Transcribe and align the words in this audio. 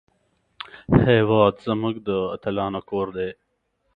هېواد 1.05 1.55
زموږ 1.65 1.95
د 2.07 2.09
اتلانو 2.35 2.81
کور 2.89 3.07
دی 3.17 3.29